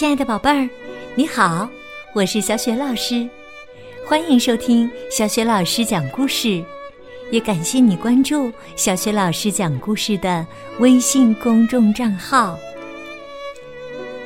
[0.00, 0.66] 亲爱的宝贝儿，
[1.14, 1.68] 你好，
[2.14, 3.28] 我是小雪老师，
[4.06, 6.64] 欢迎收听小雪老师讲故事，
[7.30, 10.46] 也感谢你关注小雪老师讲故事的
[10.78, 12.58] 微信公众账号。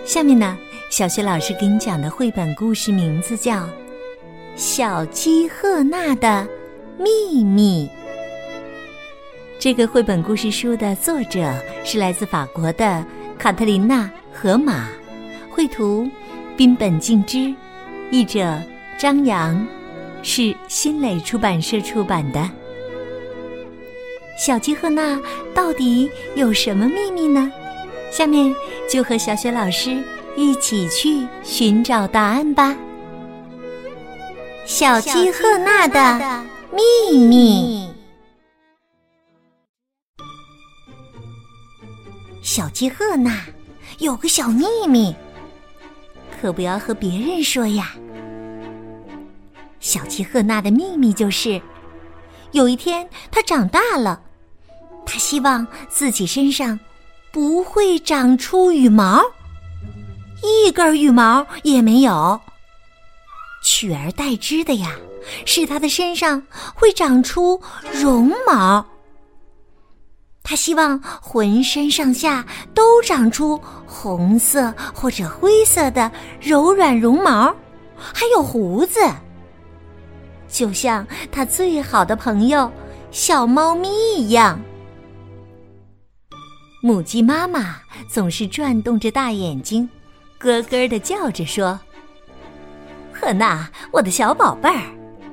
[0.05, 0.57] 下面呢，
[0.91, 3.63] 小雪老师给你讲的绘本故事名字叫
[4.55, 6.47] 《小鸡赫娜的
[6.97, 7.89] 秘密》。
[9.59, 11.53] 这个绘本故事书的作者
[11.85, 13.05] 是来自法国的
[13.37, 14.86] 卡特琳娜·荷马。
[15.54, 16.11] 绘图：
[16.57, 17.54] 滨本静之，
[18.11, 18.61] 译者：
[18.99, 19.64] 张扬，
[20.21, 22.50] 是新蕾出版社出版的。
[24.36, 25.17] 小鸡赫娜
[25.54, 27.53] 到底有什么秘密呢？
[28.11, 28.53] 下面
[28.90, 30.03] 就和小雪老师
[30.36, 32.77] 一起去寻找答案吧。
[34.67, 37.89] 小鸡赫娜的秘密。
[42.42, 43.45] 小鸡赫娜
[44.00, 45.14] 有个小秘密。
[46.41, 47.93] 可不要和别人说呀！
[49.81, 51.61] 小鸡赫娜的秘密就是，
[52.53, 54.21] 有一天它长大了，
[55.05, 56.79] 它希望自己身上
[57.33, 59.23] 不会长出羽毛，
[60.43, 62.41] 一根羽毛也没有。
[63.63, 64.91] 取而代之的呀，
[65.45, 66.43] 是它的身上
[66.75, 67.61] 会长出
[67.93, 68.87] 绒毛。
[70.47, 77.47] 他希望浑身上下都长出红色或者灰色的柔软绒毛，
[77.97, 79.01] 还有胡子，
[80.47, 82.70] 就像他最好的朋友
[83.11, 84.61] 小猫咪一样。
[86.83, 89.89] 母鸡妈妈总是转动着大眼睛，
[90.39, 91.81] 咯咯的叫着说
[93.11, 94.83] ：“赫娜，我的小宝贝儿，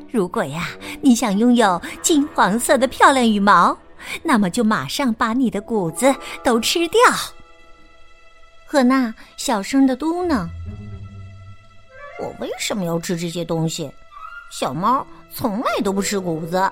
[0.09, 0.70] 如果呀
[1.02, 3.78] 你想拥有金黄色的漂亮羽毛。”
[4.24, 6.14] 那么就马上把你的谷子
[6.44, 7.00] 都吃掉。
[8.66, 10.48] 赫娜小声的嘟囔
[12.22, 13.92] ：“我为什么要吃这些东西？
[14.52, 16.72] 小猫从来都不吃谷子。”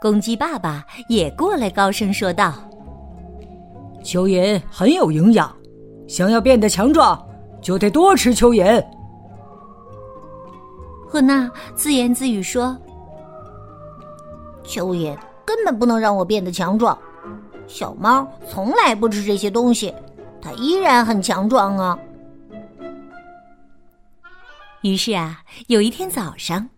[0.00, 2.54] 公鸡爸爸也过来高声说道
[4.02, 5.54] ：“蚯蚓很有营养，
[6.06, 7.22] 想要变得强壮，
[7.60, 8.82] 就得多吃蚯蚓。”
[11.06, 12.74] 赫娜自言自语说。
[14.68, 16.96] 蚯蚓根本不能让我变得强壮，
[17.66, 19.94] 小猫从来不吃这些东西，
[20.42, 21.98] 它依然很强壮啊。
[24.82, 26.68] 于是啊，有一天早上，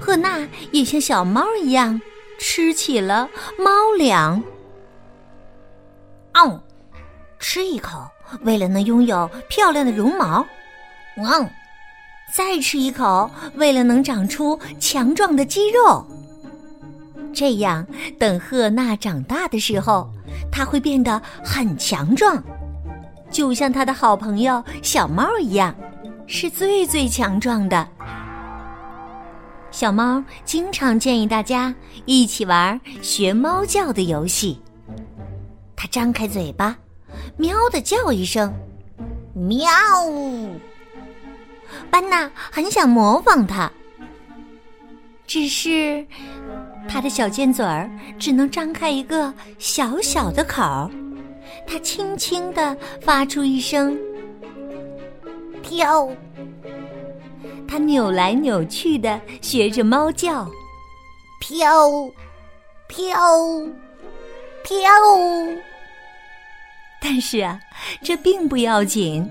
[0.00, 2.00] 赫娜也像小猫一样
[2.38, 3.28] 吃起了
[3.58, 4.40] 猫粮。
[6.32, 6.60] 嗯，
[7.40, 8.06] 吃一口，
[8.42, 10.46] 为了能拥有漂亮的绒毛。
[11.16, 11.50] 嗯，
[12.32, 16.06] 再吃一口，为了能长出强壮的肌肉。
[17.32, 17.86] 这样，
[18.18, 20.10] 等赫娜长大的时候，
[20.50, 22.42] 她会变得很强壮，
[23.30, 25.74] 就像她的好朋友小猫一样，
[26.26, 27.86] 是最最强壮的。
[29.70, 31.74] 小猫经常建议大家
[32.06, 34.58] 一起玩学猫叫的游戏。
[35.76, 36.78] 它张开嘴巴，
[37.36, 38.54] 喵的叫一声，
[39.34, 39.68] 喵。
[41.90, 43.70] 班纳很想模仿它，
[45.26, 46.06] 只是。
[46.88, 50.90] 他的小尖嘴儿只能张开一个小小的口，
[51.66, 53.98] 他轻轻的发出一声
[55.62, 56.08] “飘”，
[57.68, 60.48] 他扭来扭去的学着猫叫
[61.40, 62.08] “飘，
[62.88, 63.14] 飘，
[64.64, 64.90] 飘”。
[67.02, 67.60] 但是啊，
[68.02, 69.28] 这并不要紧，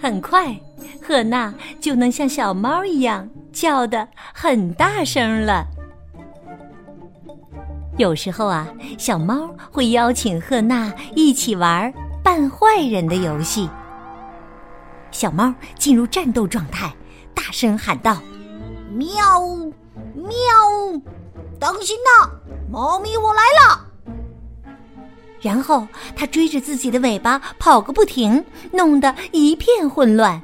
[0.00, 0.56] 很快，
[1.02, 5.66] 赫娜就能像小猫一样叫的很大声了。
[7.96, 11.92] 有时候啊，小猫会邀请赫娜一起玩
[12.22, 13.68] 扮坏人的游戏。
[15.10, 16.94] 小猫进入战斗状态，
[17.34, 18.16] 大声喊道
[18.94, 19.14] ：“喵，
[20.14, 20.30] 喵，
[21.58, 22.30] 当心呐，
[22.70, 23.86] 猫咪我来了！”
[25.42, 30.40] 然后它追着自己的尾巴跑个不停，弄得一片混乱。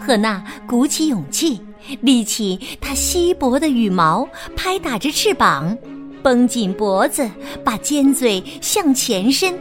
[0.00, 1.64] 赫娜鼓起勇气。
[2.00, 5.76] 立起它稀薄的羽毛，拍打着翅膀，
[6.22, 7.28] 绷紧脖子，
[7.64, 9.58] 把尖嘴向前伸，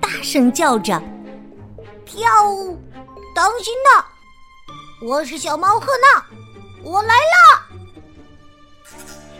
[0.00, 1.02] 大声叫着
[2.04, 2.78] ：“跳舞，
[3.34, 4.04] 当心呐！
[5.06, 6.24] 我是小猫赫娜，
[6.84, 7.62] 我来了。”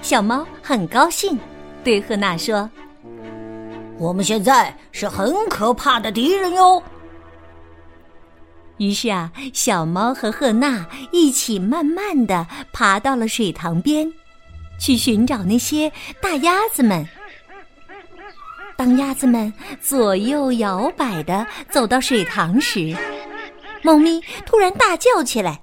[0.02, 1.38] 小猫很高兴，
[1.84, 2.68] 对赫娜说
[3.98, 6.82] ：“我们现在是很可怕的敌人哟。”
[8.82, 14.12] 于是啊，小猫和赫娜一起慢慢的爬到了水塘边，
[14.76, 17.06] 去寻找那些大鸭子们。
[18.76, 22.92] 当鸭子们左右摇摆的走到水塘时，
[23.82, 25.62] 猫咪突然大叫起来：“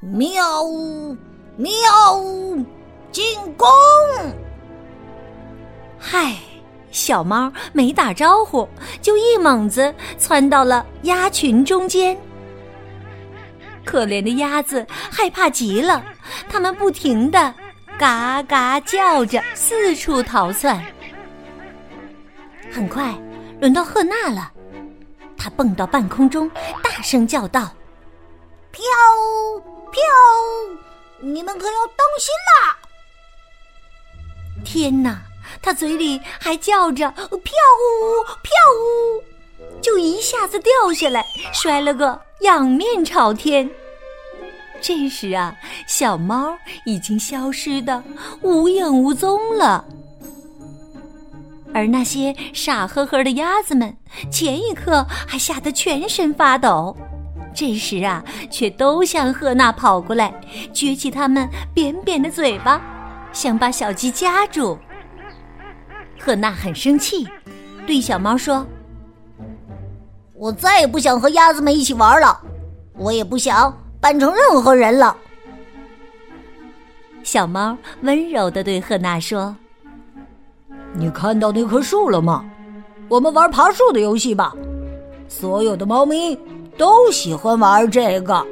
[0.00, 1.16] 喵呜，
[1.56, 2.64] 喵呜，
[3.10, 3.24] 进
[3.56, 3.66] 攻！”
[5.98, 6.36] 嗨，
[6.90, 8.68] 小猫没打招呼，
[9.00, 12.16] 就一猛子窜到了鸭群中间。
[13.84, 16.04] 可怜的鸭子害怕极了，
[16.48, 17.54] 它们不停的
[17.98, 20.80] 嘎嘎叫着，四处逃窜。
[22.70, 23.14] 很快，
[23.60, 24.52] 轮到赫娜了。
[25.36, 26.50] 她蹦到半空中，
[26.82, 27.70] 大声叫道
[28.70, 28.82] ：“飘
[29.90, 30.02] 飘，
[31.20, 32.76] 你们可要当心啦！”
[34.62, 35.22] 天哪，
[35.62, 39.22] 她嘴里还叫着“飘呜飘呜”，
[39.80, 43.70] 就一下子掉下来，摔了个仰面朝天。
[44.80, 45.54] 这时啊，
[45.86, 48.02] 小猫已经消失的
[48.40, 49.84] 无影无踪了。
[51.74, 53.94] 而那些傻呵呵的鸭子们，
[54.32, 56.96] 前一刻还吓得全身发抖，
[57.54, 60.32] 这时啊，却都向赫娜跑过来，
[60.72, 62.80] 撅起它们扁扁的嘴巴，
[63.32, 64.78] 想把小鸡夹住。
[66.20, 67.26] 赫娜很生气，
[67.86, 68.66] 对小猫说
[70.36, 72.38] ：“我再也不想和鸭子们一起玩了，
[72.94, 75.16] 我也不想扮成任何人了。”
[77.24, 79.56] 小猫温柔的对赫娜说。
[80.92, 82.44] 你看到那棵树了吗？
[83.08, 84.52] 我们玩爬树的游戏吧。
[85.28, 86.36] 所有的猫咪
[86.76, 88.44] 都喜欢玩这个。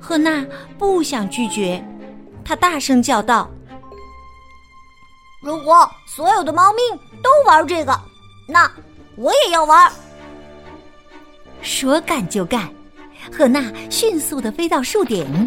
[0.00, 0.44] 赫娜
[0.78, 1.84] 不想拒绝，
[2.44, 3.48] 她大声叫道
[5.44, 6.80] ：“如果所有的猫咪
[7.22, 8.00] 都玩这个，
[8.48, 8.70] 那
[9.16, 9.92] 我也要玩。”
[11.60, 12.72] 说干就干，
[13.30, 15.46] 赫娜迅速的飞到树顶。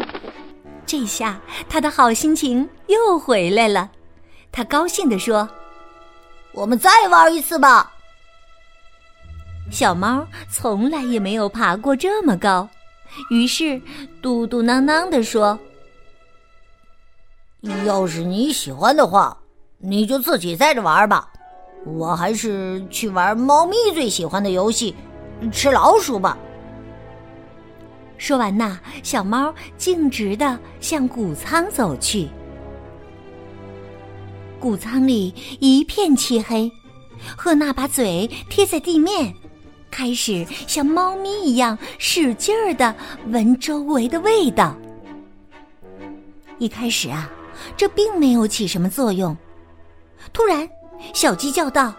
[0.86, 3.90] 这下她的好心情又回来了。
[4.52, 5.48] 她高兴地说
[6.54, 7.92] ：“我们再玩一次吧。”
[9.70, 12.68] 小猫从来也没有爬过这么高，
[13.30, 13.80] 于是
[14.22, 15.58] 嘟嘟囔囔地说
[17.84, 19.36] ：“要是你喜欢的话，
[19.78, 21.30] 你就自己在这玩吧。
[21.84, 24.94] 我还是去玩猫咪最喜欢的游戏——
[25.52, 26.36] 吃老鼠吧。”
[28.18, 32.28] 说完呐，小猫径直的向谷仓走去。
[34.58, 36.70] 谷仓里一片漆黑，
[37.36, 39.32] 赫娜把嘴贴在地面，
[39.88, 42.92] 开始像猫咪一样使劲儿的
[43.28, 44.76] 闻周围的味道。
[46.58, 47.30] 一开始啊，
[47.76, 49.36] 这并没有起什么作用。
[50.32, 50.68] 突然，
[51.14, 51.92] 小鸡叫道：“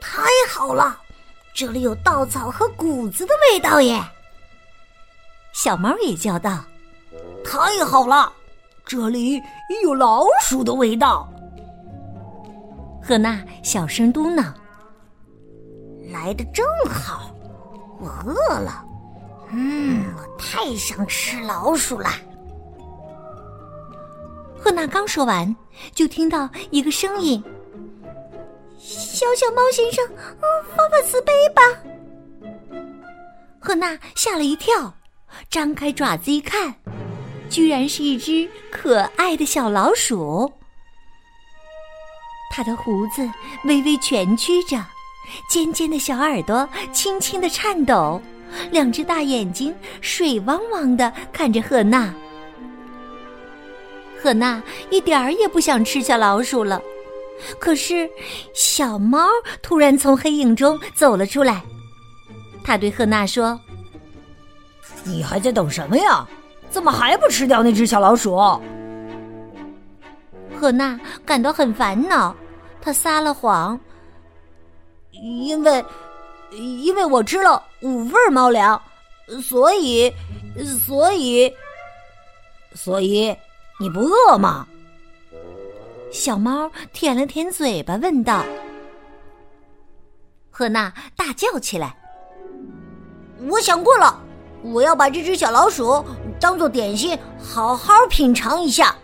[0.00, 0.98] 太好了，
[1.54, 4.02] 这里有稻草和谷子的味道耶！”
[5.52, 6.64] 小猫也叫道
[7.44, 8.32] ：“太好了。”
[8.86, 9.40] 这里
[9.82, 11.26] 有老鼠的味道。
[13.02, 14.44] 赫娜小声嘟囔
[16.12, 17.34] ：“来的正好，
[17.98, 18.84] 我饿了。
[19.50, 22.10] 嗯，我太想吃老鼠了。”
[24.64, 25.54] 赫娜刚说完，
[25.94, 27.44] 就听到一个声音
[28.80, 30.42] ：“小小猫先生，嗯，
[30.74, 31.60] 发发慈悲吧。”
[33.60, 34.90] 赫娜吓了一跳，
[35.50, 36.74] 张开爪子一看。
[37.50, 40.50] 居然是一只可爱的小老鼠，
[42.50, 43.30] 它的胡子
[43.66, 44.82] 微微蜷曲着，
[45.50, 48.18] 尖尖的小耳朵轻轻的颤抖，
[48.70, 52.14] 两只大眼睛水汪汪的看着赫娜。
[54.24, 56.80] 赫娜一点儿也不想吃小老鼠了，
[57.58, 58.08] 可是
[58.54, 59.28] 小猫
[59.60, 61.62] 突然从黑影中走了出来，
[62.64, 63.60] 他对赫娜说
[65.04, 66.26] ：“你还在等什么呀？”
[66.72, 68.34] 怎么还不吃掉那只小老鼠？
[70.58, 72.34] 赫娜感到很烦恼，
[72.80, 73.78] 她撒了谎，
[75.12, 75.84] 因为
[76.50, 78.80] 因为我吃了五份猫粮，
[79.42, 80.10] 所以
[80.80, 81.52] 所以
[82.74, 83.36] 所以
[83.80, 84.66] 你不饿吗？
[86.12, 88.44] 小猫舔了舔嘴巴，问道。
[90.48, 91.96] 赫娜大叫起来
[93.50, 94.20] ：“我想过了，
[94.62, 96.04] 我要把这只小老鼠。”
[96.38, 98.94] 当做点心，好好品尝一下。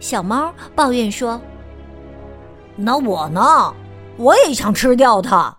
[0.00, 1.40] 小猫抱怨说
[2.76, 3.72] ：“那我呢？
[4.16, 5.56] 我也想吃掉它。”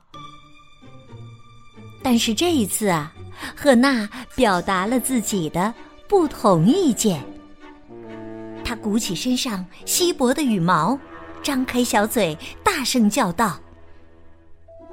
[2.04, 3.12] 但是这一次啊，
[3.56, 5.74] 赫娜表达了自己的
[6.10, 7.24] 不同意见。
[8.66, 11.00] 他鼓起身上稀薄的羽毛，
[11.42, 13.58] 张开小嘴，大声叫道：“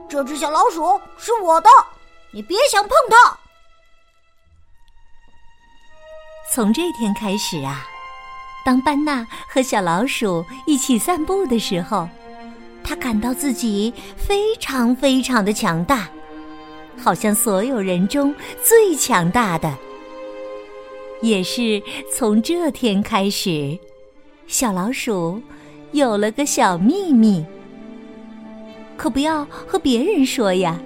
[0.09, 1.69] 这只小老鼠是我的，
[2.33, 3.39] 你别想碰它！”
[6.53, 7.85] 从这天开始啊，
[8.65, 12.09] 当班纳和小老鼠一起散步的时候，
[12.85, 16.09] 他感到自己非常非常的强大，
[17.03, 18.33] 好像所有人中
[18.63, 19.77] 最强大的。
[21.23, 21.83] 也是
[22.13, 23.79] 从这天开始，
[24.47, 25.41] 小老鼠
[25.93, 27.45] 有了个小秘密，
[28.97, 30.81] 可不要和别人说呀。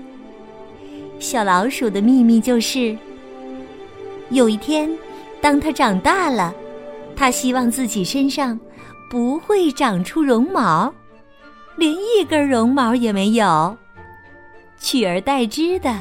[1.18, 2.96] 小老鼠的秘密就是，
[4.30, 4.90] 有一天，
[5.40, 6.54] 当它长大了，
[7.14, 8.58] 它希望自己身上
[9.10, 10.94] 不会长出绒毛，
[11.76, 13.76] 连一根绒毛也没有，
[14.78, 15.94] 取而代之的，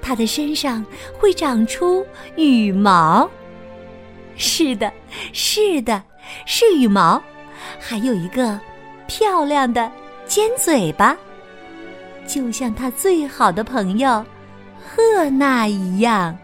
[0.00, 0.84] 它的身上
[1.18, 2.04] 会长出
[2.36, 3.30] 羽毛。
[4.36, 4.92] 是的，
[5.32, 6.02] 是的，
[6.44, 7.22] 是羽毛，
[7.80, 8.58] 还有一个
[9.06, 9.90] 漂亮的
[10.26, 11.16] 尖嘴巴，
[12.26, 14.24] 就像他最好的朋友
[14.84, 16.36] 赫娜一样。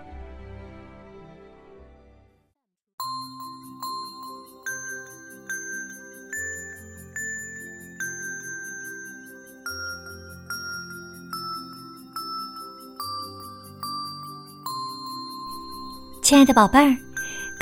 [16.23, 17.12] 亲爱的宝贝儿。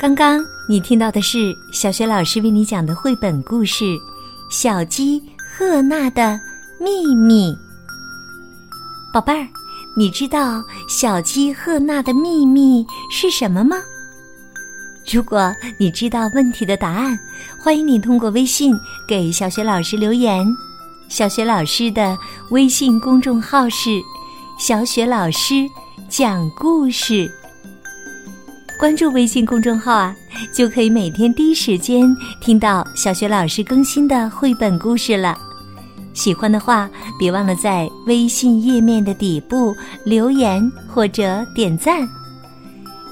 [0.01, 3.83] 刚刚你听到的是小学老师为你讲的绘本故事
[4.49, 6.39] 《小鸡赫娜的
[6.79, 7.51] 秘密》。
[9.13, 9.47] 宝贝儿，
[9.95, 13.77] 你知道小鸡赫娜的秘密是什么吗？
[15.13, 17.15] 如果你知道问题的答案，
[17.59, 18.73] 欢迎你通过微信
[19.07, 20.43] 给小学老师留言。
[21.09, 22.17] 小学老师的
[22.49, 24.01] 微信公众号是
[24.57, 25.69] “小雪老师
[26.09, 27.31] 讲故事”。
[28.81, 30.15] 关注微信公众号啊，
[30.51, 32.03] 就可以每天第一时间
[32.39, 35.37] 听到小学老师更新的绘本故事了。
[36.15, 42.09] 喜欢的话，别忘了在微信页面的底部留言或者点赞。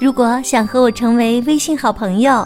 [0.00, 2.44] 如果想和我成为微信好朋友，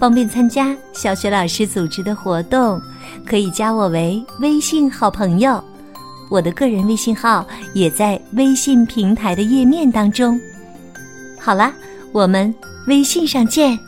[0.00, 2.82] 方便参加小学老师组织的活动，
[3.24, 5.62] 可以加我为微信好朋友。
[6.28, 10.40] 我的个人微信号也在微信平台的页面当中。
[11.38, 11.72] 好了。
[12.14, 12.54] 我们
[12.86, 13.83] 微信上见。